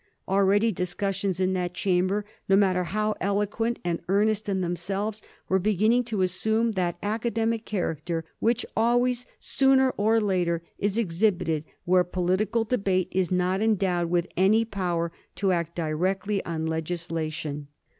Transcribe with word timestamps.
Already 0.27 0.71
discussions 0.71 1.39
in 1.39 1.53
that 1.53 1.75
Chamber, 1.75 2.25
no 2.49 2.55
matter 2.55 2.85
how 2.85 3.13
eloquent 3.21 3.77
and 3.85 4.01
earnest 4.09 4.49
in 4.49 4.61
themselves, 4.61 5.21
were 5.47 5.59
beginning 5.59 6.01
to 6.01 6.23
assume 6.23 6.71
that 6.71 6.97
academic 7.03 7.65
character 7.65 8.25
which 8.39 8.65
al 8.75 8.99
ways, 9.01 9.27
sooner 9.39 9.91
or 9.97 10.19
later, 10.19 10.63
is 10.79 10.97
exhibited 10.97 11.65
where 11.85 12.03
political 12.03 12.63
debate 12.63 13.09
is 13.11 13.29
not 13.31 13.61
endowed 13.61 14.09
with 14.09 14.25
any 14.35 14.65
power 14.65 15.11
to 15.35 15.51
act 15.51 15.75
directly 15.75 16.43
on 16.45 16.65
legis 16.65 17.09
lation. 17.09 17.67